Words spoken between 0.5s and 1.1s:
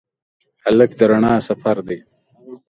هلک د